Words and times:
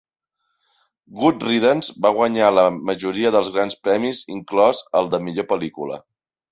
"Good 1.19 1.43
Riddance" 1.49 1.93
va 2.07 2.13
guanyar 2.21 2.49
la 2.57 2.65
majoria 2.91 3.35
dels 3.37 3.55
grans 3.59 3.79
premis, 3.87 4.27
inclòs 4.39 4.85
el 5.03 5.15
de 5.15 5.23
millor 5.29 5.53
pel·lícula. 5.55 6.07